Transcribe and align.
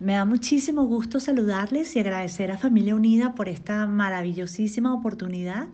Me 0.00 0.12
da 0.12 0.24
muchísimo 0.24 0.84
gusto 0.84 1.18
saludarles 1.18 1.96
y 1.96 1.98
agradecer 1.98 2.52
a 2.52 2.58
Familia 2.58 2.94
Unida 2.94 3.34
por 3.34 3.48
esta 3.48 3.84
maravillosísima 3.88 4.94
oportunidad 4.94 5.66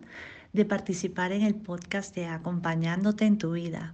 de 0.51 0.65
participar 0.65 1.31
en 1.31 1.43
el 1.43 1.53
podcast 1.53 2.15
de 2.15 2.25
Acompañándote 2.25 3.25
en 3.25 3.37
tu 3.37 3.51
vida. 3.51 3.93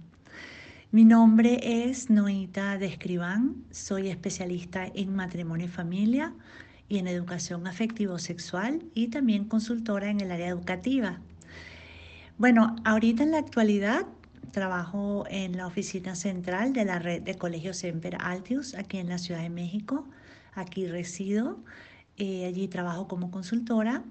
Mi 0.90 1.04
nombre 1.04 1.60
es 1.90 2.08
Noita 2.08 2.78
Describán, 2.78 3.56
soy 3.72 4.08
especialista 4.08 4.86
en 4.94 5.14
matrimonio 5.14 5.66
y 5.66 5.68
familia 5.68 6.32
y 6.88 6.96
en 6.96 7.08
educación 7.08 7.66
afectivo-sexual 7.66 8.82
y 8.94 9.08
también 9.08 9.44
consultora 9.44 10.08
en 10.08 10.22
el 10.22 10.32
área 10.32 10.48
educativa. 10.48 11.20
Bueno, 12.38 12.76
ahorita 12.86 13.22
en 13.22 13.32
la 13.32 13.38
actualidad 13.38 14.06
trabajo 14.50 15.24
en 15.28 15.58
la 15.58 15.66
oficina 15.66 16.14
central 16.14 16.72
de 16.72 16.86
la 16.86 16.98
red 16.98 17.20
de 17.20 17.34
colegios 17.34 17.76
Semper 17.76 18.16
Altius 18.18 18.74
aquí 18.74 18.96
en 18.96 19.10
la 19.10 19.18
Ciudad 19.18 19.42
de 19.42 19.50
México 19.50 20.06
aquí 20.54 20.86
resido, 20.86 21.58
eh, 22.16 22.46
allí 22.46 22.68
trabajo 22.68 23.08
como 23.08 23.30
consultora 23.30 24.04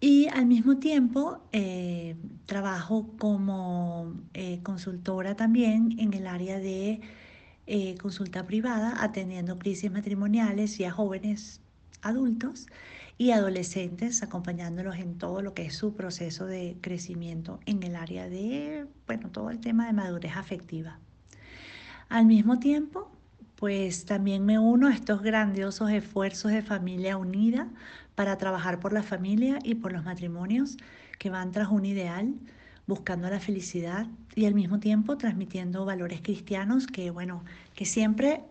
y 0.00 0.28
al 0.28 0.46
mismo 0.46 0.78
tiempo 0.78 1.40
eh, 1.52 2.16
trabajo 2.46 3.08
como 3.18 4.14
eh, 4.34 4.60
consultora 4.62 5.34
también 5.34 5.96
en 5.98 6.14
el 6.14 6.26
área 6.26 6.58
de 6.58 7.00
consulta 8.00 8.46
privada, 8.46 9.04
atendiendo 9.04 9.58
crisis 9.58 9.92
matrimoniales 9.92 10.80
y 10.80 10.84
a 10.84 10.90
jóvenes 10.90 11.60
adultos 12.00 12.66
y 13.18 13.32
adolescentes, 13.32 14.22
acompañándolos 14.22 14.96
en 14.96 15.18
todo 15.18 15.42
lo 15.42 15.52
que 15.52 15.66
es 15.66 15.74
su 15.74 15.94
proceso 15.94 16.46
de 16.46 16.78
crecimiento 16.80 17.60
en 17.66 17.82
el 17.82 17.96
área 17.96 18.26
de, 18.28 18.86
bueno, 19.06 19.28
todo 19.30 19.50
el 19.50 19.60
tema 19.60 19.86
de 19.86 19.92
madurez 19.92 20.34
afectiva. 20.34 20.98
Al 22.08 22.24
mismo 22.24 22.58
tiempo, 22.58 23.10
pues 23.58 24.04
también 24.04 24.46
me 24.46 24.60
uno 24.60 24.86
a 24.86 24.94
estos 24.94 25.20
grandiosos 25.20 25.90
esfuerzos 25.90 26.52
de 26.52 26.62
familia 26.62 27.16
unida 27.16 27.68
para 28.14 28.38
trabajar 28.38 28.78
por 28.78 28.92
la 28.92 29.02
familia 29.02 29.58
y 29.64 29.74
por 29.74 29.92
los 29.92 30.04
matrimonios 30.04 30.76
que 31.18 31.28
van 31.28 31.50
tras 31.50 31.68
un 31.68 31.84
ideal, 31.84 32.34
buscando 32.86 33.28
la 33.28 33.40
felicidad 33.40 34.06
y 34.36 34.46
al 34.46 34.54
mismo 34.54 34.78
tiempo 34.78 35.18
transmitiendo 35.18 35.84
valores 35.84 36.20
cristianos 36.22 36.86
que, 36.86 37.10
bueno, 37.10 37.42
que 37.74 37.84
siempre 37.84 38.42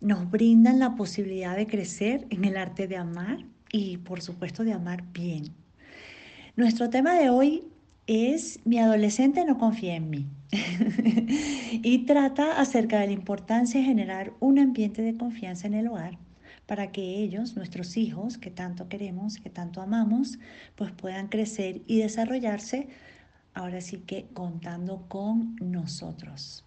nos 0.00 0.28
brindan 0.28 0.80
la 0.80 0.96
posibilidad 0.96 1.56
de 1.56 1.68
crecer 1.68 2.26
en 2.30 2.44
el 2.44 2.56
arte 2.56 2.88
de 2.88 2.96
amar 2.96 3.44
y 3.70 3.98
por 3.98 4.22
supuesto 4.22 4.64
de 4.64 4.72
amar 4.72 5.04
bien. 5.12 5.54
Nuestro 6.56 6.90
tema 6.90 7.14
de 7.14 7.30
hoy 7.30 7.62
es 8.08 8.58
Mi 8.64 8.78
adolescente 8.78 9.44
no 9.44 9.58
confía 9.58 9.94
en 9.94 10.10
mí. 10.10 10.26
y 11.82 12.06
trata 12.06 12.58
acerca 12.58 12.98
de 12.98 13.06
la 13.06 13.12
importancia 13.12 13.80
de 13.80 13.86
generar 13.86 14.32
un 14.40 14.58
ambiente 14.58 15.02
de 15.02 15.16
confianza 15.16 15.66
en 15.66 15.74
el 15.74 15.86
hogar 15.88 16.18
para 16.66 16.90
que 16.90 17.22
ellos, 17.22 17.54
nuestros 17.54 17.96
hijos, 17.96 18.38
que 18.38 18.50
tanto 18.50 18.88
queremos, 18.88 19.36
que 19.36 19.50
tanto 19.50 19.80
amamos, 19.80 20.38
pues 20.74 20.90
puedan 20.92 21.28
crecer 21.28 21.82
y 21.86 21.98
desarrollarse, 21.98 22.88
ahora 23.54 23.80
sí 23.80 23.98
que 23.98 24.26
contando 24.34 25.06
con 25.08 25.56
nosotros. 25.60 26.64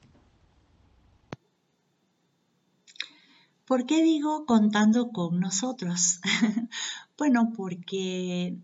¿Por 3.65 3.85
qué 3.85 4.03
digo 4.03 4.45
contando 4.45 5.11
con 5.11 5.39
nosotros? 5.39 6.19
bueno, 7.17 7.53
porque 7.55 8.57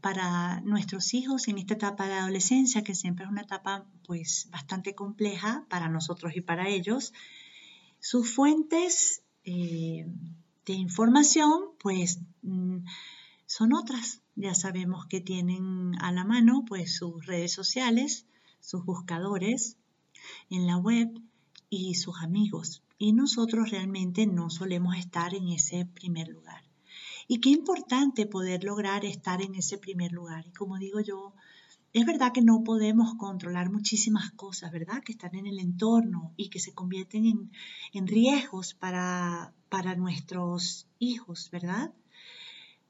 para 0.00 0.60
nuestros 0.60 1.14
hijos 1.14 1.48
en 1.48 1.58
esta 1.58 1.74
etapa 1.74 2.06
de 2.06 2.14
adolescencia, 2.14 2.82
que 2.82 2.94
siempre 2.94 3.24
es 3.24 3.30
una 3.30 3.42
etapa 3.42 3.86
pues 4.06 4.48
bastante 4.50 4.94
compleja 4.94 5.66
para 5.68 5.88
nosotros 5.88 6.36
y 6.36 6.40
para 6.40 6.68
ellos, 6.68 7.12
sus 8.00 8.30
fuentes 8.34 9.22
eh, 9.44 10.06
de 10.66 10.72
información 10.72 11.70
pues 11.78 12.20
mm, 12.42 12.78
son 13.46 13.72
otras. 13.74 14.20
Ya 14.36 14.54
sabemos 14.54 15.06
que 15.06 15.20
tienen 15.20 15.92
a 16.00 16.10
la 16.10 16.24
mano 16.24 16.64
pues 16.66 16.96
sus 16.96 17.24
redes 17.26 17.52
sociales, 17.52 18.26
sus 18.60 18.84
buscadores 18.84 19.76
en 20.50 20.66
la 20.66 20.76
web 20.76 21.08
y 21.70 21.94
sus 21.94 22.20
amigos. 22.22 22.82
Y 22.98 23.12
nosotros 23.12 23.70
realmente 23.70 24.26
no 24.26 24.50
solemos 24.50 24.96
estar 24.96 25.34
en 25.34 25.48
ese 25.48 25.86
primer 25.86 26.28
lugar. 26.28 26.63
Y 27.26 27.40
qué 27.40 27.50
importante 27.50 28.26
poder 28.26 28.64
lograr 28.64 29.04
estar 29.04 29.42
en 29.42 29.54
ese 29.54 29.78
primer 29.78 30.12
lugar. 30.12 30.46
Y 30.46 30.52
como 30.52 30.78
digo 30.78 31.00
yo, 31.00 31.34
es 31.94 32.04
verdad 32.06 32.32
que 32.32 32.42
no 32.42 32.64
podemos 32.64 33.14
controlar 33.14 33.70
muchísimas 33.70 34.32
cosas, 34.32 34.72
¿verdad? 34.72 35.02
Que 35.04 35.12
están 35.12 35.36
en 35.36 35.46
el 35.46 35.60
entorno 35.60 36.32
y 36.36 36.48
que 36.48 36.58
se 36.58 36.74
convierten 36.74 37.50
en, 37.92 38.06
riesgos 38.06 38.74
para, 38.74 39.54
para 39.68 39.94
nuestros 39.94 40.88
hijos, 40.98 41.50
¿verdad? 41.52 41.92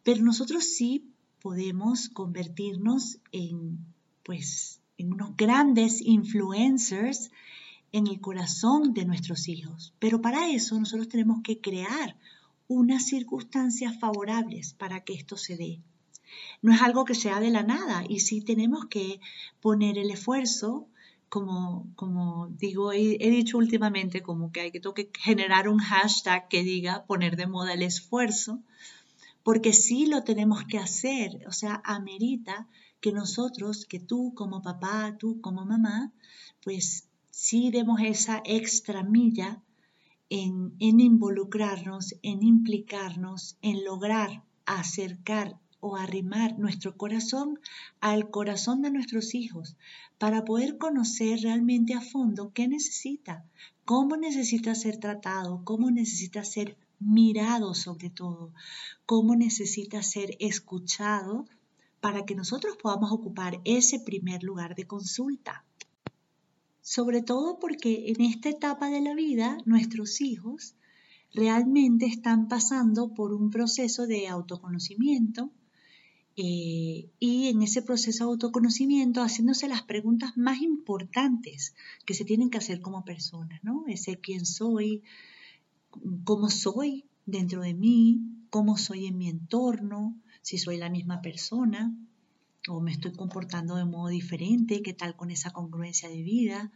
Pero 0.02 0.24
nosotros 0.24 0.64
sí 0.64 1.12
podemos 1.40 2.08
convertirnos 2.08 3.18
en, 3.30 3.78
pues, 4.22 4.80
en 4.96 5.12
unos 5.12 5.36
grandes 5.36 6.00
influencers 6.00 7.30
en 7.92 8.06
el 8.06 8.20
corazón 8.20 8.94
de 8.94 9.04
nuestros 9.04 9.48
hijos. 9.48 9.92
Pero 9.98 10.22
para 10.22 10.50
eso 10.50 10.80
nosotros 10.80 11.08
tenemos 11.08 11.42
que 11.44 11.60
crear 11.60 12.16
unas 12.69 13.06
circunstancias 13.06 13.98
favorables 13.98 14.75
para 14.75 15.04
que 15.04 15.14
esto 15.14 15.36
se 15.36 15.56
dé. 15.56 15.80
No 16.62 16.72
es 16.72 16.82
algo 16.82 17.04
que 17.04 17.14
sea 17.14 17.41
de 17.41 17.50
la 17.50 17.62
nada 17.62 18.04
y 18.08 18.20
sí 18.20 18.41
tenemos 18.41 18.86
que 18.86 19.20
poner 19.60 19.98
el 19.98 20.10
esfuerzo, 20.10 20.88
como, 21.28 21.86
como 21.97 22.48
digo, 22.48 22.92
he, 22.92 23.19
dicho 23.19 23.58
últimamente, 23.58 24.22
como 24.22 24.52
que 24.52 24.60
hay 24.60 24.70
que, 24.70 24.80
que 24.80 25.10
generar 25.19 25.69
un 25.69 25.78
hashtag 25.78 26.48
que 26.48 26.62
diga 26.62 27.04
poner 27.06 27.36
de 27.36 27.47
moda 27.47 27.75
el 27.75 27.82
esfuerzo, 27.82 28.60
porque 29.42 29.72
sí 29.72 30.06
lo 30.06 30.22
tenemos 30.22 30.64
que 30.64 30.78
hacer, 30.78 31.44
o 31.46 31.52
sea, 31.52 31.82
amerita 31.84 32.66
que 33.00 33.12
nosotros, 33.12 33.84
que 33.84 34.00
tú 34.00 34.32
como 34.34 34.62
papá, 34.62 35.16
tú 35.19 35.41
como 35.42 35.66
mamá, 35.66 36.12
pues 36.62 37.08
sí 37.31 37.70
demos 37.70 38.00
esa 38.00 38.41
extra 38.46 39.02
milla 39.02 39.60
en, 40.36 40.74
involucrarnos, 40.80 42.16
en 42.22 42.42
implicarnos, 42.42 43.56
en 43.62 43.84
lograr 43.84 44.42
acercar 44.66 45.60
o 45.78 45.94
arrimar 45.96 46.58
nuestro 46.58 46.96
corazón 46.96 47.60
al 48.00 48.30
corazón 48.30 48.82
de 48.82 48.90
nuestros 48.90 49.36
hijos 49.36 49.76
para 50.18 50.44
poder 50.44 50.76
conocer 50.76 51.42
realmente 51.42 51.94
a 51.94 52.00
fondo 52.00 52.50
qué 52.52 52.66
necesita, 52.66 53.44
cómo 53.84 54.16
necesita 54.16 54.74
ser 54.74 54.96
tratado, 54.96 55.62
cómo 55.62 55.92
necesita 55.92 56.42
ser 56.42 56.76
mirado 56.98 57.72
sobre 57.72 58.10
todo, 58.10 58.52
cómo 59.06 59.36
necesita 59.36 60.02
ser 60.02 60.36
escuchado 60.40 61.46
para 62.00 62.24
que 62.24 62.34
nosotros 62.34 62.76
podamos 62.76 63.12
ocupar 63.12 63.60
ese 63.64 64.00
primer 64.00 64.42
lugar 64.42 64.74
de 64.74 64.88
consulta 64.88 65.64
sobre 66.84 67.22
todo 67.22 67.58
porque 67.58 68.10
en 68.10 68.20
esta 68.20 68.50
etapa 68.50 68.90
de 68.90 69.00
la 69.00 69.14
vida 69.14 69.56
nuestros 69.64 70.20
hijos 70.20 70.74
realmente 71.32 72.04
están 72.04 72.46
pasando 72.46 73.14
por 73.14 73.32
un 73.32 73.48
proceso 73.48 74.06
de 74.06 74.28
autoconocimiento 74.28 75.50
eh, 76.36 77.08
y 77.19 77.48
en 77.48 77.62
ese 77.62 77.81
proceso 77.81 78.25
de 78.25 78.31
autoconocimiento 78.32 79.22
haciéndose 79.22 79.66
las 79.66 79.82
preguntas 79.82 80.36
más 80.36 80.60
importantes 80.60 81.75
que 82.04 82.12
se 82.12 82.26
tienen 82.26 82.50
que 82.50 82.58
hacer 82.58 82.82
como 82.82 83.02
personas, 83.02 83.64
¿no? 83.64 83.84
Ese 83.88 84.20
quién 84.20 84.44
soy, 84.44 85.02
cómo 86.25 86.50
soy 86.50 87.06
dentro 87.25 87.62
de 87.62 87.72
mí, 87.72 88.20
cómo 88.50 88.76
soy 88.76 89.06
en 89.06 89.16
mi 89.16 89.30
entorno, 89.30 90.20
si 90.42 90.58
soy 90.58 90.76
la 90.76 90.90
misma 90.90 91.22
persona, 91.22 91.96
o 92.69 92.81
me 92.81 92.93
estoy 92.93 93.12
comportando 93.12 93.76
de 93.76 93.84
modo 93.84 94.08
diferente, 94.08 94.82
qué 94.82 94.94
tal 94.94 95.16
con 95.16 95.31
esa 95.31 95.50
congruencia 95.50 96.08
de 96.08 96.22
vida, 96.22 96.72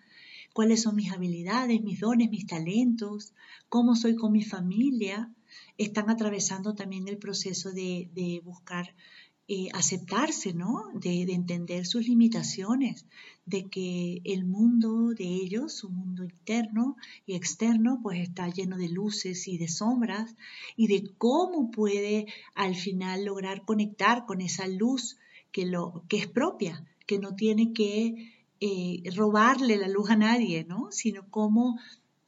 cuáles 0.52 0.82
son 0.82 0.96
mis 0.96 1.12
habilidades, 1.12 1.82
mis 1.82 2.00
dones, 2.00 2.30
mis 2.30 2.46
talentos, 2.46 3.32
cómo 3.68 3.96
soy 3.96 4.16
con 4.16 4.32
mi 4.32 4.42
familia, 4.42 5.32
están 5.78 6.10
atravesando 6.10 6.74
también 6.74 7.08
el 7.08 7.18
proceso 7.18 7.72
de, 7.72 8.42
buscar 8.44 8.94
eh, 9.46 9.68
aceptarse, 9.72 10.52
¿no? 10.52 10.90
De, 10.94 11.22
entender 11.22 11.86
sus 11.86 12.06
limitaciones, 12.06 13.06
de 13.46 13.64
que 13.64 14.20
el 14.24 14.44
mundo 14.44 15.14
de 15.14 15.24
ellos, 15.24 15.72
su 15.72 15.88
mundo 15.88 16.22
interno 16.24 16.96
y 17.24 17.34
externo, 17.34 18.00
pues 18.02 18.20
está 18.20 18.48
lleno 18.48 18.76
de 18.76 18.90
luces 18.90 19.48
y 19.48 19.56
de 19.56 19.68
sombras, 19.68 20.34
y 20.76 20.88
de 20.88 21.14
cómo 21.16 21.70
puede 21.70 22.26
al 22.54 22.74
final 22.74 23.24
lograr 23.24 23.64
conectar 23.64 24.26
con 24.26 24.42
esa 24.42 24.66
luz 24.66 25.16
que, 25.52 25.66
lo, 25.66 26.04
que 26.08 26.18
es 26.18 26.26
propia, 26.26 26.84
que 27.06 27.18
no 27.18 27.34
tiene 27.34 27.72
que 27.72 28.32
eh, 28.60 29.02
robarle 29.14 29.76
la 29.76 29.88
luz 29.88 30.10
a 30.10 30.16
nadie, 30.16 30.64
¿no? 30.64 30.88
Sino 30.90 31.30
cómo 31.30 31.78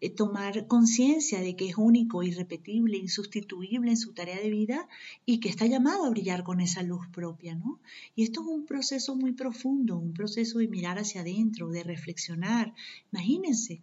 eh, 0.01 0.11
tomar 0.11 0.67
conciencia 0.67 1.41
de 1.41 1.57
que 1.57 1.69
es 1.69 1.77
único, 1.77 2.23
irrepetible, 2.23 2.97
insustituible 2.97 3.91
en 3.91 3.97
su 3.97 4.15
tarea 4.15 4.41
de 4.41 4.49
vida 4.49 4.89
y 5.27 5.41
que 5.41 5.49
está 5.49 5.67
llamado 5.67 6.05
a 6.05 6.11
brillar 6.11 6.43
con 6.43 6.61
esa 6.61 6.83
luz 6.83 7.07
propia, 7.13 7.55
¿no? 7.55 7.81
Y 8.15 8.23
esto 8.23 8.41
es 8.43 8.47
un 8.47 8.65
proceso 8.65 9.17
muy 9.17 9.33
profundo, 9.33 9.99
un 9.99 10.15
proceso 10.15 10.59
de 10.59 10.69
mirar 10.69 10.99
hacia 10.99 11.21
adentro, 11.21 11.69
de 11.69 11.83
reflexionar. 11.83 12.75
Imagínense, 13.13 13.83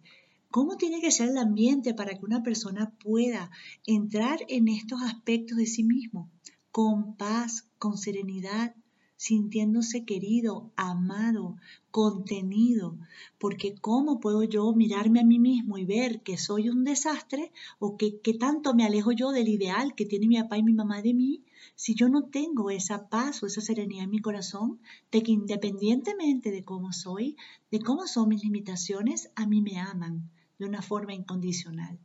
¿Cómo 0.50 0.78
tiene 0.78 1.02
que 1.02 1.10
ser 1.10 1.28
el 1.28 1.36
ambiente 1.36 1.92
para 1.92 2.14
que 2.14 2.24
una 2.24 2.42
persona 2.42 2.90
pueda 3.04 3.50
entrar 3.86 4.38
en 4.48 4.68
estos 4.68 5.02
aspectos 5.02 5.58
de 5.58 5.66
sí 5.66 5.84
mismo 5.84 6.30
con 6.70 7.16
paz, 7.16 7.68
con 7.78 7.98
serenidad, 7.98 8.74
sintiéndose 9.18 10.04
querido, 10.04 10.70
amado, 10.76 11.56
contenido, 11.90 12.96
porque 13.38 13.74
¿cómo 13.74 14.20
puedo 14.20 14.44
yo 14.44 14.72
mirarme 14.72 15.18
a 15.18 15.24
mí 15.24 15.40
mismo 15.40 15.76
y 15.76 15.84
ver 15.84 16.22
que 16.22 16.38
soy 16.38 16.68
un 16.68 16.84
desastre 16.84 17.52
o 17.80 17.96
que, 17.96 18.20
tanto 18.38 18.74
me 18.74 18.84
alejo 18.84 19.10
yo 19.10 19.32
del 19.32 19.48
ideal 19.48 19.96
que 19.96 20.06
tiene 20.06 20.28
mi 20.28 20.40
papá 20.40 20.58
y 20.58 20.62
mi 20.62 20.72
mamá 20.72 21.02
de 21.02 21.14
mí 21.14 21.42
si 21.74 21.96
yo 21.96 22.08
no 22.08 22.26
tengo 22.30 22.70
esa 22.70 23.08
paz 23.08 23.42
o 23.42 23.46
esa 23.46 23.60
serenidad 23.60 24.04
en 24.04 24.10
mi 24.10 24.20
corazón 24.20 24.80
de 25.10 25.24
que 25.24 25.32
independientemente 25.32 26.52
de 26.52 26.64
cómo 26.64 26.92
soy, 26.92 27.36
de 27.72 27.80
cómo 27.80 28.06
son 28.06 28.28
mis 28.28 28.44
limitaciones, 28.44 29.30
a 29.34 29.46
mí 29.46 29.60
me 29.62 29.80
aman 29.80 30.30
de 30.60 30.66
una 30.66 30.80
forma 30.80 31.12
incondicional. 31.12 31.98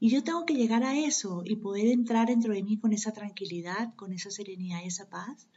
Y 0.00 0.10
yo 0.10 0.22
tengo 0.22 0.46
que 0.46 0.54
llegar 0.54 0.84
a 0.84 0.96
eso 0.96 1.42
y 1.44 1.56
poder 1.56 1.88
entrar 1.88 2.28
dentro 2.28 2.52
de 2.52 2.62
mí 2.62 2.78
con 2.78 2.92
esa 2.92 3.12
tranquilidad, 3.12 3.94
con 3.96 4.12
esa 4.12 4.30
serenidad 4.30 4.80
y 4.82 4.88
esa 4.88 5.08
paz, 5.08 5.48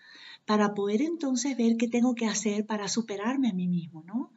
para 0.45 0.73
poder 0.73 1.01
entonces 1.01 1.55
ver 1.55 1.77
qué 1.77 1.87
tengo 1.87 2.15
que 2.15 2.25
hacer 2.25 2.65
para 2.65 2.87
superarme 2.87 3.49
a 3.49 3.53
mí 3.53 3.67
mismo, 3.67 4.03
¿no? 4.03 4.31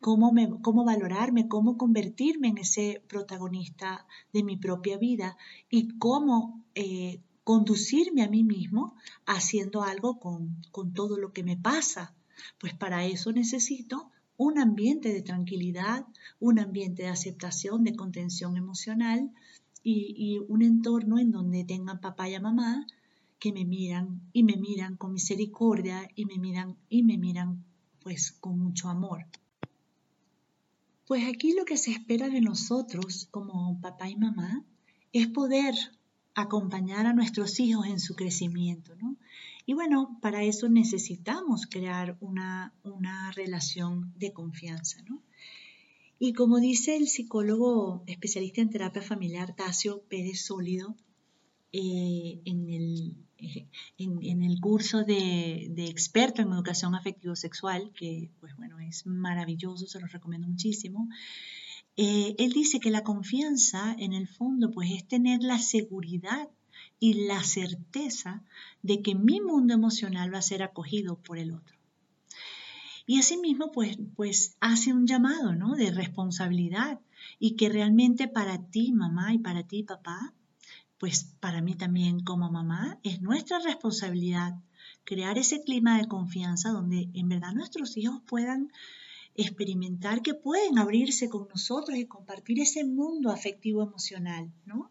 Cómo, 0.00 0.32
me, 0.32 0.50
cómo 0.60 0.84
valorarme, 0.84 1.48
cómo 1.48 1.78
convertirme 1.78 2.48
en 2.48 2.58
ese 2.58 3.02
protagonista 3.08 4.06
de 4.32 4.42
mi 4.42 4.56
propia 4.56 4.98
vida 4.98 5.36
y 5.70 5.96
cómo 5.98 6.62
eh, 6.74 7.22
conducirme 7.44 8.22
a 8.22 8.28
mí 8.28 8.42
mismo 8.42 8.96
haciendo 9.24 9.84
algo 9.84 10.18
con, 10.18 10.60
con 10.72 10.92
todo 10.92 11.16
lo 11.16 11.32
que 11.32 11.44
me 11.44 11.56
pasa. 11.56 12.14
Pues 12.58 12.74
para 12.74 13.06
eso 13.06 13.32
necesito 13.32 14.10
un 14.36 14.58
ambiente 14.58 15.12
de 15.12 15.22
tranquilidad, 15.22 16.06
un 16.40 16.58
ambiente 16.58 17.02
de 17.04 17.08
aceptación, 17.08 17.84
de 17.84 17.96
contención 17.96 18.56
emocional 18.56 19.30
y, 19.82 20.40
un 20.48 20.62
entorno 20.62 21.18
en 21.18 21.30
donde 21.30 21.64
tengan 21.64 22.00
papá 22.00 22.28
y 22.28 22.38
mamá 22.40 22.86
que 23.38 23.52
me 23.52 23.64
miran 23.64 24.20
y 24.32 24.42
me 24.42 24.56
miran 24.56 24.96
con 24.96 25.12
misericordia 25.12 26.08
y 26.14 26.24
me 26.26 26.38
miran 26.38 26.76
y 26.88 27.02
me 27.02 27.18
miran 27.18 27.64
pues 28.02 28.32
con 28.32 28.58
mucho 28.58 28.88
amor. 28.88 29.26
Pues 31.06 31.24
aquí 31.28 31.54
lo 31.54 31.64
que 31.64 31.76
se 31.76 31.92
espera 31.92 32.28
de 32.28 32.40
nosotros 32.40 33.28
como 33.30 33.80
papá 33.80 34.08
y 34.10 34.16
mamá 34.16 34.64
es 35.12 35.28
poder 35.28 35.74
acompañar 36.36 37.06
a 37.06 37.14
nuestros 37.14 37.58
hijos 37.58 37.86
en 37.86 37.98
su 37.98 38.14
crecimiento, 38.14 38.94
¿no? 38.96 39.16
Y 39.64 39.72
bueno, 39.72 40.18
para 40.20 40.44
eso 40.44 40.68
necesitamos 40.68 41.66
crear 41.66 42.16
una, 42.20 42.72
una 42.84 43.32
relación 43.32 44.12
de 44.16 44.32
confianza, 44.32 45.02
¿no? 45.08 45.22
Y 46.18 46.34
como 46.34 46.60
dice 46.60 46.96
el 46.96 47.08
psicólogo 47.08 48.04
especialista 48.06 48.60
en 48.60 48.70
terapia 48.70 49.02
familiar 49.02 49.56
Tacio 49.56 50.02
Pérez 50.08 50.44
Sólido, 50.44 50.94
eh, 51.72 52.40
en, 52.44 52.68
el, 52.70 53.16
eh, 53.38 53.66
en, 53.98 54.42
el 54.42 54.60
curso 54.60 55.04
de, 55.04 55.68
de, 55.70 55.86
experto 55.86 56.42
en 56.42 56.52
educación 56.52 56.94
afectivo-sexual, 56.94 57.92
que 57.92 58.30
pues 58.40 58.54
bueno, 58.56 58.78
es 58.78 59.06
maravilloso, 59.06 59.86
se 59.86 60.00
lo 60.00 60.06
recomiendo 60.06 60.48
muchísimo. 60.48 61.08
Eh, 61.96 62.34
él 62.38 62.52
dice 62.52 62.78
que 62.78 62.90
la 62.90 63.02
confianza 63.02 63.94
en 63.98 64.12
el 64.12 64.28
fondo 64.28 64.70
pues 64.70 64.90
es 64.90 65.08
tener 65.08 65.42
la 65.42 65.58
seguridad 65.58 66.48
y 67.00 67.26
la 67.26 67.42
certeza 67.42 68.42
de 68.82 69.02
que 69.02 69.14
mi 69.14 69.40
mundo 69.40 69.74
emocional 69.74 70.32
va 70.32 70.38
a 70.38 70.42
ser 70.42 70.62
acogido 70.62 71.16
por 71.16 71.38
el 71.38 71.52
otro. 71.52 71.76
Y 73.06 73.20
asimismo, 73.20 73.70
pues, 73.70 73.98
pues 74.16 74.56
hace 74.60 74.92
un 74.92 75.06
llamado, 75.06 75.54
¿no? 75.54 75.76
De 75.76 75.92
responsabilidad 75.92 77.00
y 77.38 77.52
que 77.52 77.68
realmente 77.68 78.26
para 78.26 78.58
ti, 78.58 78.92
mamá, 78.92 79.32
y 79.32 79.38
para 79.38 79.62
ti, 79.62 79.84
papá, 79.84 80.34
pues 80.98 81.24
para 81.40 81.60
mí 81.60 81.74
también 81.76 82.20
como 82.20 82.50
mamá, 82.50 82.98
es 83.04 83.20
nuestra 83.20 83.58
responsabilidad 83.60 84.56
crear 85.04 85.38
ese 85.38 85.62
clima 85.62 85.98
de 85.98 86.08
confianza 86.08 86.70
donde 86.70 87.08
en 87.14 87.28
verdad 87.28 87.52
nuestros 87.52 87.96
hijos 87.96 88.20
puedan 88.26 88.72
experimentar 89.36 90.22
que 90.22 90.34
pueden 90.34 90.78
abrirse 90.78 91.28
con 91.28 91.48
nosotros 91.48 91.98
y 91.98 92.06
compartir 92.06 92.60
ese 92.60 92.84
mundo 92.84 93.30
afectivo 93.30 93.82
emocional, 93.82 94.52
¿no? 94.64 94.90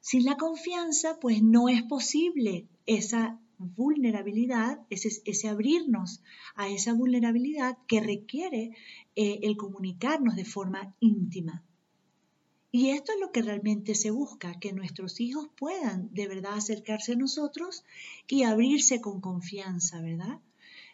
Sin 0.00 0.24
la 0.24 0.36
confianza, 0.36 1.20
pues 1.20 1.42
no 1.42 1.68
es 1.68 1.82
posible 1.82 2.66
esa 2.86 3.38
vulnerabilidad, 3.58 4.80
ese, 4.90 5.48
abrirnos 5.48 6.22
a 6.56 6.68
esa 6.68 6.92
vulnerabilidad 6.92 7.78
que 7.86 8.00
requiere 8.00 8.76
eh, 9.14 9.40
el 9.42 9.56
comunicarnos 9.56 10.36
de 10.36 10.44
forma 10.44 10.94
íntima. 11.00 11.62
Y 12.74 12.88
esto 12.90 13.12
es 13.12 13.20
lo 13.20 13.30
que 13.32 13.42
realmente 13.42 13.94
se 13.94 14.10
busca, 14.10 14.58
que 14.58 14.72
nuestros 14.72 15.20
hijos 15.20 15.48
puedan 15.56 16.12
de 16.12 16.26
verdad 16.26 16.54
acercarse 16.54 17.12
a 17.12 17.16
nosotros 17.16 17.84
y 18.26 18.44
abrirse 18.44 19.00
con 19.00 19.20
confianza, 19.20 20.00
¿verdad? 20.00 20.40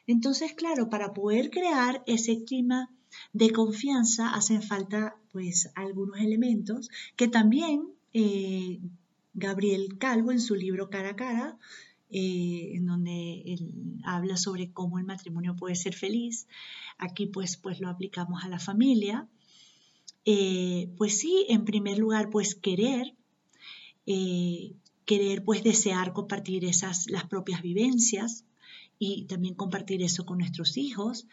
Entonces, 0.09 0.55
claro, 0.55 0.89
para 0.89 1.13
poder 1.13 1.51
crear 1.51 2.03
ese 2.07 2.43
clima 2.45 2.91
de 3.35 3.51
confianza 3.51 4.35
hacen 4.35 4.63
falta 4.63 5.17
pues 5.33 5.71
algunos 5.75 6.19
elementos 6.19 6.89
que 7.15 7.29
también 7.29 7.91
eh, 8.15 8.81
Gabriel 9.35 9.99
Calvo 9.99 10.33
en 10.33 10.41
su 10.41 10.55
libro 10.55 10.89
Cara 10.89 11.11
a 11.11 11.17
Cara, 11.17 11.59
eh, 12.11 12.71
en 12.75 12.87
donde 12.87 13.43
él 13.45 14.01
habla 14.03 14.39
sobre 14.39 14.73
cómo 14.73 14.99
el 14.99 15.05
matrimonio 15.05 15.55
puede 15.57 15.75
ser 15.75 15.95
feliz, 15.95 16.49
aquí 16.97 17.27
pues, 17.27 17.59
pues 17.59 17.79
lo 17.79 17.91
aplicamos 17.91 18.43
a 18.43 18.49
la 18.49 18.59
familia. 18.59 19.29
Eh, 20.25 20.91
pues 20.97 21.19
sí, 21.19 21.45
en 21.51 21.67
primer 21.67 21.99
lugar, 21.99 22.31
pues 22.31 22.55
querer, 22.55 23.15
querer 25.05 25.45
pues 25.45 25.63
desear 25.63 26.15
compartir 26.15 26.65
esas, 26.65 27.11
las 27.11 27.27
propias 27.27 27.61
vivencias 27.61 28.47
y 28.99 29.27
también 29.27 29.55
compartir 29.55 30.03
eso 30.03 30.27
con 30.27 30.39
nuestros 30.39 30.77
hijos, 30.77 31.27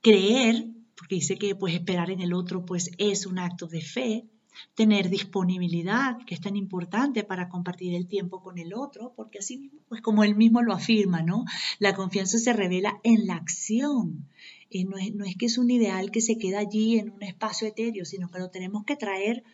creer, 0.00 0.66
porque 0.96 1.16
dice 1.16 1.36
que 1.36 1.54
pues 1.54 1.74
esperar 1.74 2.10
en 2.10 2.20
el 2.20 2.32
otro 2.32 2.64
pues 2.64 2.90
es 2.98 3.26
un 3.26 3.38
acto 3.38 3.66
de 3.66 3.82
fe, 3.82 4.26
tener 4.74 5.10
disponibilidad, 5.10 6.16
que 6.26 6.34
es 6.34 6.40
tan 6.40 6.56
importante 6.56 7.24
para 7.24 7.48
compartir 7.48 7.94
el 7.94 8.06
tiempo 8.06 8.42
con 8.42 8.58
el 8.58 8.74
otro, 8.74 9.12
porque 9.14 9.38
así 9.38 9.58
mismo, 9.58 9.80
pues 9.88 10.00
como 10.00 10.24
él 10.24 10.34
mismo 10.34 10.62
lo 10.62 10.72
afirma, 10.72 11.22
¿no? 11.22 11.44
La 11.78 11.94
confianza 11.94 12.38
se 12.38 12.52
revela 12.52 12.98
en 13.02 13.26
la 13.26 13.34
acción. 13.34 14.28
Y 14.70 14.84
no, 14.84 14.96
es, 14.96 15.14
no 15.14 15.24
es 15.24 15.36
que 15.36 15.46
es 15.46 15.58
un 15.58 15.70
ideal 15.70 16.10
que 16.10 16.20
se 16.20 16.38
queda 16.38 16.60
allí 16.60 16.98
en 16.98 17.10
un 17.10 17.22
espacio 17.22 17.68
etéreo, 17.68 18.04
sino 18.04 18.30
que 18.30 18.38
lo 18.38 18.50
tenemos 18.50 18.84
que 18.84 18.96
traer 18.96 19.44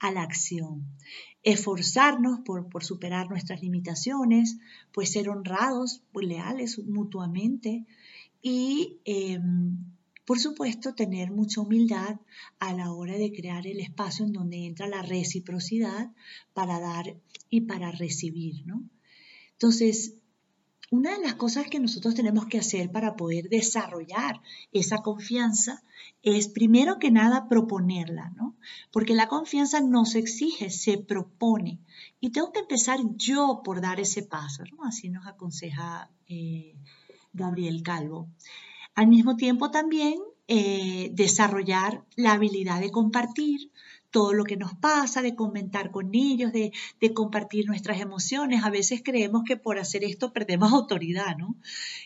a 0.00 0.10
la 0.10 0.22
acción. 0.22 0.84
Esforzarnos 1.42 2.40
por, 2.40 2.68
por 2.68 2.84
superar 2.84 3.30
nuestras 3.30 3.62
limitaciones, 3.62 4.58
pues 4.92 5.12
ser 5.12 5.28
honrados, 5.28 6.02
pues 6.12 6.26
leales 6.26 6.78
mutuamente 6.80 7.86
y 8.42 8.98
em, 9.04 9.76
por 10.30 10.38
supuesto, 10.38 10.94
tener 10.94 11.32
mucha 11.32 11.60
humildad 11.60 12.20
a 12.60 12.72
la 12.72 12.92
hora 12.92 13.16
de 13.16 13.32
crear 13.32 13.66
el 13.66 13.80
espacio 13.80 14.24
en 14.24 14.32
donde 14.32 14.64
entra 14.64 14.86
la 14.86 15.02
reciprocidad 15.02 16.12
para 16.52 16.78
dar 16.78 17.16
y 17.48 17.62
para 17.62 17.90
recibir, 17.90 18.64
¿no? 18.64 18.88
Entonces, 19.54 20.19
una 20.90 21.12
de 21.12 21.20
las 21.20 21.34
cosas 21.34 21.68
que 21.68 21.78
nosotros 21.78 22.16
tenemos 22.16 22.46
que 22.46 22.58
hacer 22.58 22.90
para 22.90 23.14
poder 23.14 23.48
desarrollar 23.48 24.42
esa 24.72 24.98
confianza 24.98 25.82
es 26.22 26.48
primero 26.48 26.98
que 26.98 27.12
nada 27.12 27.48
proponerla, 27.48 28.30
¿no? 28.36 28.56
Porque 28.90 29.14
la 29.14 29.28
confianza 29.28 29.80
no 29.80 30.04
se 30.04 30.18
exige, 30.18 30.68
se 30.68 30.98
propone. 30.98 31.78
Y 32.18 32.30
tengo 32.30 32.52
que 32.52 32.60
empezar 32.60 32.98
yo 33.16 33.62
por 33.64 33.80
dar 33.80 34.00
ese 34.00 34.22
paso, 34.24 34.64
¿no? 34.72 34.84
Así 34.84 35.08
nos 35.08 35.26
aconseja 35.26 36.10
eh, 36.28 36.74
Gabriel 37.32 37.82
Calvo. 37.82 38.28
Al 38.96 39.06
mismo 39.06 39.36
tiempo 39.36 39.70
también 39.70 40.18
eh, 40.48 41.10
desarrollar 41.14 42.04
la 42.16 42.32
habilidad 42.32 42.80
de 42.80 42.90
compartir 42.90 43.70
todo 44.10 44.32
lo 44.32 44.44
que 44.44 44.56
nos 44.56 44.74
pasa, 44.74 45.22
de 45.22 45.34
comentar 45.34 45.90
con 45.90 46.14
ellos, 46.14 46.52
de, 46.52 46.72
de, 47.00 47.14
compartir 47.14 47.66
nuestras 47.66 48.00
emociones. 48.00 48.64
A 48.64 48.70
veces 48.70 49.02
creemos 49.04 49.42
que 49.44 49.56
por 49.56 49.78
hacer 49.78 50.04
esto 50.04 50.32
perdemos 50.32 50.72
autoridad, 50.72 51.36
¿no? 51.36 51.56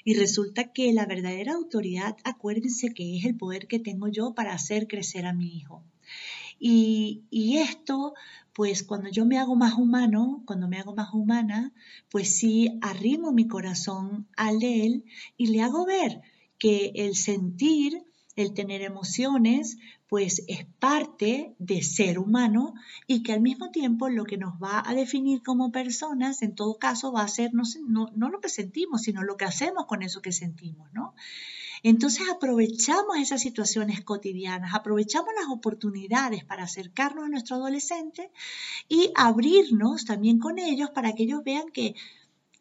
Y 0.04 0.14
resulta 0.14 0.72
que 0.72 0.92
la 0.92 1.06
verdadera 1.06 1.54
autoridad, 1.54 2.16
acuérdense 2.24 2.92
que 2.92 3.16
es 3.16 3.24
el 3.24 3.36
poder 3.36 3.66
que 3.66 3.78
tengo 3.78 4.08
yo 4.08 4.34
para 4.34 4.52
hacer 4.52 4.86
crecer 4.86 5.26
a 5.26 5.32
mi 5.32 5.56
hijo. 5.56 5.82
Y, 6.58 7.24
y 7.30 7.58
esto, 7.58 8.14
pues 8.52 8.84
cuando 8.84 9.10
yo 9.10 9.26
me 9.26 9.38
hago 9.38 9.56
más 9.56 9.74
humano, 9.74 10.42
cuando 10.46 10.68
me 10.68 10.78
hago 10.78 10.94
más 10.94 11.12
humana, 11.12 11.72
pues 12.10 12.36
sí 12.36 12.78
arrimo 12.82 13.32
mi 13.32 13.48
corazón 13.48 14.28
al 14.36 14.60
de 14.60 14.86
él 14.86 15.04
y 15.36 15.48
le 15.48 15.62
hago 15.62 15.84
ver 15.84 16.22
que 16.58 16.92
el 16.94 17.16
sentir, 17.16 18.04
el 18.36 18.52
tener 18.52 18.82
emociones, 18.82 19.78
pues 20.08 20.42
es 20.48 20.66
parte 20.78 21.54
de 21.58 21.82
ser 21.82 22.18
humano 22.18 22.74
y 23.06 23.22
que 23.22 23.32
al 23.32 23.40
mismo 23.40 23.70
tiempo 23.70 24.08
lo 24.08 24.24
que 24.24 24.36
nos 24.36 24.54
va 24.54 24.82
a 24.84 24.94
definir 24.94 25.42
como 25.42 25.72
personas, 25.72 26.42
en 26.42 26.54
todo 26.54 26.78
caso, 26.78 27.12
va 27.12 27.22
a 27.22 27.28
ser 27.28 27.52
no, 27.54 27.64
no, 28.14 28.28
lo 28.28 28.40
que 28.40 28.48
sentimos, 28.48 29.02
sino 29.02 29.22
lo 29.22 29.36
que 29.36 29.44
hacemos 29.44 29.86
con 29.86 30.02
eso 30.02 30.20
que 30.20 30.32
sentimos, 30.32 30.92
¿no? 30.92 31.14
Entonces 31.82 32.26
aprovechamos 32.30 33.18
esas 33.18 33.42
situaciones 33.42 34.02
cotidianas, 34.02 34.74
aprovechamos 34.74 35.28
las 35.38 35.50
oportunidades 35.50 36.42
para 36.42 36.64
acercarnos 36.64 37.26
a 37.26 37.28
nuestro 37.28 37.56
adolescente 37.56 38.30
y 38.88 39.10
abrirnos 39.14 40.06
también 40.06 40.38
con 40.38 40.58
ellos 40.58 40.90
para 40.90 41.12
que 41.12 41.24
ellos 41.24 41.44
vean 41.44 41.68
que 41.68 41.94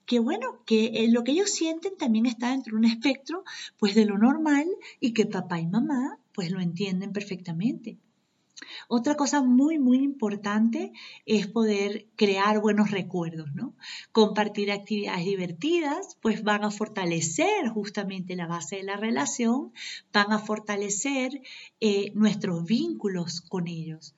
que 0.05 0.19
bueno, 0.19 0.63
que 0.65 0.86
eh, 0.86 1.07
lo 1.10 1.24
que 1.24 1.31
ellos 1.31 1.51
sienten 1.51 1.98
también 1.98 2.25
está 2.25 2.51
dentro 2.51 2.72
de 2.72 2.79
un 2.79 2.86
espectro 2.86 3.43
pues 3.77 3.95
de 3.95 4.05
lo 4.05 4.17
normal 4.17 4.67
y 5.00 5.13
que 5.13 5.25
papá 5.25 5.60
y 5.60 5.67
mamá 5.67 6.19
pues 6.33 6.51
lo 6.51 6.60
entienden 6.60 7.13
perfectamente. 7.13 7.98
Otra 8.88 9.15
cosa 9.15 9.41
muy, 9.41 9.79
muy 9.79 9.98
importante 10.00 10.91
es 11.25 11.48
poder 11.48 12.07
crear 12.15 12.60
buenos 12.62 12.91
recuerdos, 12.91 13.53
¿no? 13.53 13.75
Compartir 14.12 14.72
actividades 14.72 15.25
divertidas, 15.25 16.17
pues 16.22 16.43
van 16.43 16.63
a 16.63 16.72
fortalecer 16.72 17.67
justamente 17.69 18.36
la 18.36 18.48
base 18.48 18.77
de 18.77 18.83
la 18.83 18.98
relación, 18.98 19.74
van 20.12 20.31
a 20.31 20.39
fortalecer 20.39 21.41
eh, 21.79 22.12
nuestros 22.15 22.63
vínculos 22.65 23.41
con 23.41 23.67
ellos. 23.67 24.15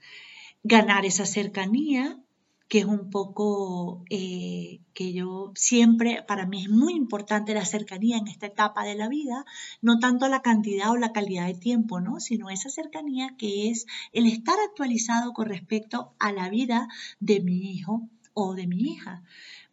Ganar 0.64 1.06
esa 1.06 1.26
cercanía, 1.26 2.20
que 2.68 2.80
es 2.80 2.86
un 2.86 3.10
poco 3.10 4.04
eh, 4.10 4.82
que 4.94 5.14
yo 5.14 5.52
siempre, 5.56 6.24
para 6.28 6.46
mí 6.46 6.64
es 6.64 6.70
muy 6.70 6.94
importante 6.94 7.54
la 7.54 7.66
cercanía 7.66 8.18
en 8.18 8.28
esta 8.28 8.48
etapa 8.48 8.84
de 8.84 8.96
la 8.96 9.08
vida, 9.08 9.46
no 9.82 10.00
tanto 10.00 10.28
la 10.28 10.42
cantidad 10.42 10.92
o 10.92 10.98
la 10.98 11.12
calidad 11.12 11.48
de 11.48 11.54
tiempo, 11.54 12.02
¿no? 12.02 12.20
sino 12.20 12.50
esa 12.50 12.70
cercanía 12.70 13.36
que 13.38 13.70
es 13.70 13.86
el 14.14 14.26
estar 14.26 14.56
actualizado 14.68 15.34
con 15.34 15.48
respecto 15.48 16.14
a 16.20 16.32
la 16.32 16.50
vida 16.50 16.88
de 17.20 17.40
mi 17.42 17.72
hijo 17.72 18.10
o 18.36 18.54
de 18.54 18.68
mi 18.68 18.82
hija 18.82 19.24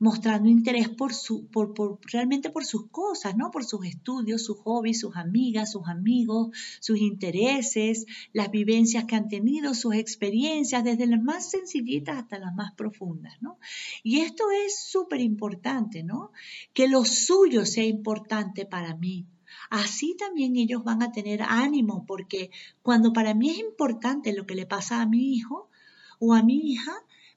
mostrando 0.03 0.49
interés 0.49 0.89
por 0.89 1.15
su, 1.15 1.47
por, 1.47 2.01
realmente 2.11 2.51
por 2.51 2.65
sus 2.65 2.91
cosas, 2.91 3.37
¿no? 3.37 3.53
Por 3.53 3.65
sus 3.65 3.87
estudios, 3.87 4.45
sus 4.45 4.59
hobbies, 4.59 4.99
sus 4.99 5.15
amigas, 5.15 5.71
sus 5.71 5.87
amigos, 5.87 6.49
sus 6.81 6.99
intereses, 6.99 8.07
las 8.33 8.51
vivencias 8.51 9.05
que 9.05 9.15
han 9.15 9.29
tenido, 9.29 9.75
sus 9.75 9.95
experiencias, 9.95 10.83
desde 10.83 11.07
las 11.07 11.23
más 11.23 11.49
sencillitas 11.49 12.19
hasta 12.19 12.41
las 12.41 12.53
más 12.53 12.73
profundas, 12.73 13.41
¿no? 13.41 13.61
Y 14.03 14.23
esto 14.23 14.51
es 14.51 14.77
súper 14.77 15.21
importante, 15.21 16.03
¿no? 16.03 16.33
Que 16.73 16.89
lo 16.89 17.05
suyo 17.05 17.65
sea 17.65 17.85
importante 17.85 18.67
para 18.67 18.97
mí, 18.97 19.29
así 19.71 20.17
también 20.19 20.57
ellos 20.57 20.83
van 20.83 21.05
a 21.05 21.13
tener 21.13 21.43
ánimo, 21.43 22.07
porque 22.07 22.51
cuando 22.83 23.13
para 23.13 23.35
mí 23.35 23.51
es 23.51 23.59
importante 23.61 24.33
lo 24.33 24.47
que 24.47 24.57
le 24.57 24.67
pasa 24.67 25.01
a 25.01 25.07
mi 25.07 25.33
hijo 25.33 25.71
o 26.19 26.35
a 26.35 26.43
mi 26.43 26.73
hija, 26.73 26.93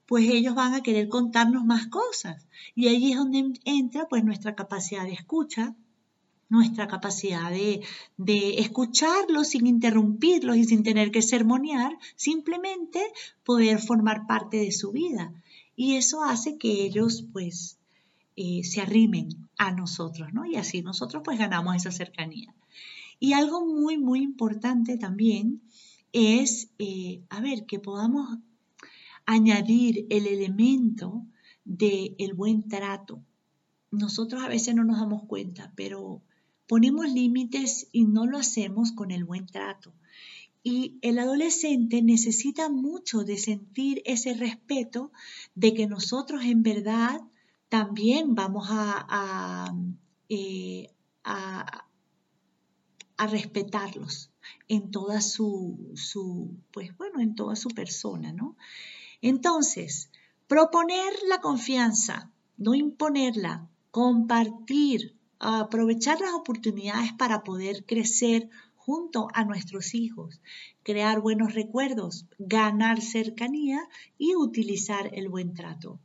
pues 0.06 0.28
ellos 0.28 0.54
van 0.54 0.74
a 0.74 0.82
querer 0.82 1.08
contarnos 1.08 1.64
más 1.64 1.88
cosas. 1.88 2.46
Y 2.74 2.88
ahí 2.88 3.12
es 3.12 3.18
donde 3.18 3.52
entra 3.64 4.06
pues 4.08 4.24
nuestra 4.24 4.54
capacidad 4.54 5.04
de 5.04 5.12
escucha, 5.12 5.74
nuestra 6.48 6.86
capacidad 6.86 7.50
de, 7.50 7.82
de 8.16 8.60
escucharlos 8.60 9.48
sin 9.48 9.66
interrumpirlos 9.66 10.56
y 10.56 10.64
sin 10.64 10.84
tener 10.84 11.10
que 11.10 11.22
sermonear, 11.22 11.98
simplemente 12.14 13.00
poder 13.44 13.80
formar 13.80 14.26
parte 14.26 14.58
de 14.58 14.70
su 14.70 14.92
vida. 14.92 15.32
Y 15.74 15.96
eso 15.96 16.22
hace 16.22 16.56
que 16.56 16.84
ellos 16.84 17.24
pues 17.32 17.78
eh, 18.36 18.62
se 18.64 18.80
arrimen 18.80 19.28
a 19.58 19.72
nosotros, 19.72 20.32
¿no? 20.32 20.46
Y 20.46 20.56
así 20.56 20.82
nosotros 20.82 21.22
pues 21.24 21.38
ganamos 21.38 21.74
esa 21.74 21.90
cercanía. 21.90 22.54
Y 23.18 23.32
algo 23.32 23.64
muy, 23.64 23.98
muy 23.98 24.22
importante 24.22 24.98
también 24.98 25.62
es, 26.12 26.68
eh, 26.78 27.22
a 27.30 27.40
ver, 27.40 27.66
que 27.66 27.78
podamos 27.78 28.38
añadir 29.26 30.06
el 30.10 30.26
elemento 30.26 31.26
del 31.64 32.14
el 32.18 32.34
buen 32.34 32.68
trato. 32.68 33.22
Nosotros 33.90 34.42
a 34.42 34.48
veces 34.48 34.74
no 34.74 34.84
nos 34.84 34.98
damos 34.98 35.24
cuenta, 35.24 35.72
pero 35.76 36.22
ponemos 36.66 37.12
límites 37.12 37.88
y 37.92 38.04
no 38.04 38.26
lo 38.26 38.38
hacemos 38.38 38.92
con 38.92 39.10
el 39.10 39.24
buen 39.24 39.46
trato. 39.46 39.92
Y 40.62 40.98
el 41.02 41.18
adolescente 41.18 42.02
necesita 42.02 42.68
mucho 42.68 43.22
de 43.22 43.38
sentir 43.38 44.02
ese 44.04 44.34
respeto 44.34 45.12
de 45.54 45.74
que 45.74 45.86
nosotros 45.86 46.44
en 46.44 46.62
verdad 46.62 47.20
también 47.68 48.34
vamos 48.34 48.66
a, 48.70 49.06
a, 49.08 49.76
eh, 50.28 50.90
a, 51.22 51.86
a 53.16 53.26
respetarlos 53.26 54.30
en 54.68 54.90
toda 54.90 55.20
su, 55.20 55.92
su, 55.94 56.56
pues 56.72 56.96
bueno, 56.96 57.20
en 57.20 57.34
toda 57.34 57.56
su 57.56 57.68
persona, 57.68 58.32
¿no? 58.32 58.56
Entonces, 59.22 60.10
proponer 60.46 61.12
la 61.28 61.40
confianza, 61.40 62.30
no 62.56 62.74
imponerla, 62.74 63.68
compartir, 63.90 65.16
aprovechar 65.38 66.20
las 66.20 66.32
oportunidades 66.32 67.12
para 67.12 67.44
poder 67.44 67.84
crecer 67.84 68.48
junto 68.74 69.28
a 69.34 69.44
nuestros 69.44 69.94
hijos, 69.94 70.40
crear 70.82 71.20
buenos 71.20 71.54
recuerdos, 71.54 72.26
ganar 72.38 73.00
cercanía 73.00 73.80
y 74.16 74.36
utilizar 74.36 75.10
el 75.12 75.28
buen 75.28 75.54
trato. 75.54 75.98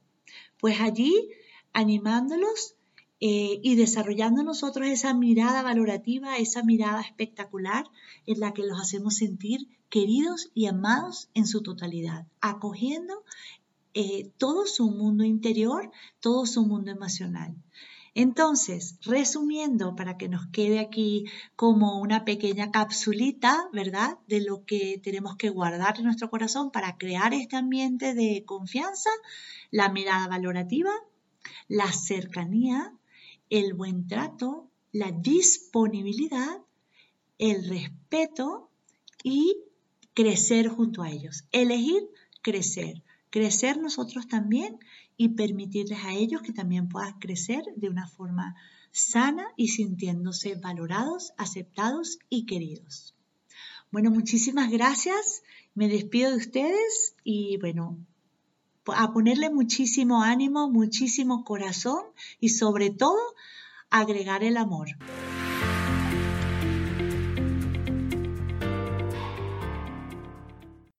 Pues 0.59 0.81
allí, 0.81 1.29
animándolos 1.73 2.75
eh, 3.23 3.59
y 3.61 3.75
desarrollando 3.75 4.41
nosotros 4.43 4.87
esa 4.87 5.13
mirada 5.13 5.61
valorativa, 5.61 6.37
esa 6.37 6.63
mirada 6.63 7.01
espectacular 7.01 7.85
en 8.25 8.39
la 8.39 8.51
que 8.51 8.63
los 8.63 8.81
hacemos 8.81 9.15
sentir 9.15 9.67
queridos 9.89 10.49
y 10.55 10.65
amados 10.65 11.29
en 11.35 11.45
su 11.45 11.61
totalidad, 11.61 12.25
acogiendo 12.41 13.23
eh, 13.93 14.31
todo 14.37 14.65
su 14.65 14.89
mundo 14.89 15.23
interior, 15.23 15.91
todo 16.19 16.47
su 16.47 16.65
mundo 16.65 16.89
emocional. 16.89 17.55
Entonces, 18.15 18.97
resumiendo, 19.03 19.95
para 19.95 20.17
que 20.17 20.27
nos 20.27 20.47
quede 20.47 20.79
aquí 20.79 21.25
como 21.55 22.01
una 22.01 22.25
pequeña 22.25 22.71
capsulita, 22.71 23.69
¿verdad? 23.71 24.17
De 24.27 24.41
lo 24.41 24.65
que 24.65 24.99
tenemos 25.01 25.35
que 25.35 25.49
guardar 25.49 25.97
en 25.97 26.05
nuestro 26.05 26.29
corazón 26.29 26.71
para 26.71 26.97
crear 26.97 27.33
este 27.33 27.55
ambiente 27.55 28.13
de 28.13 28.43
confianza, 28.45 29.11
la 29.69 29.89
mirada 29.89 30.27
valorativa, 30.27 30.91
la 31.67 31.91
cercanía, 31.91 32.93
el 33.51 33.73
buen 33.73 34.07
trato, 34.07 34.71
la 34.91 35.11
disponibilidad, 35.11 36.61
el 37.37 37.67
respeto 37.67 38.71
y 39.23 39.57
crecer 40.13 40.69
junto 40.69 41.03
a 41.03 41.11
ellos. 41.11 41.43
Elegir 41.51 42.09
crecer. 42.41 43.03
Crecer 43.29 43.77
nosotros 43.77 44.27
también 44.27 44.79
y 45.17 45.29
permitirles 45.29 45.99
a 46.03 46.13
ellos 46.13 46.41
que 46.41 46.53
también 46.53 46.89
puedan 46.89 47.19
crecer 47.19 47.63
de 47.75 47.89
una 47.89 48.07
forma 48.07 48.55
sana 48.91 49.47
y 49.55 49.67
sintiéndose 49.67 50.55
valorados, 50.55 51.33
aceptados 51.37 52.19
y 52.29 52.45
queridos. 52.45 53.15
Bueno, 53.91 54.11
muchísimas 54.11 54.71
gracias. 54.71 55.43
Me 55.75 55.89
despido 55.89 56.31
de 56.31 56.37
ustedes 56.37 57.15
y 57.23 57.57
bueno, 57.57 57.97
a 58.87 59.13
ponerle 59.13 59.49
muchísimo 59.49 60.23
ánimo, 60.23 60.69
muchísimo 60.69 61.43
corazón 61.43 62.03
y 62.39 62.49
sobre 62.49 62.89
todo 62.89 63.19
agregar 63.89 64.43
el 64.43 64.57
amor. 64.57 64.89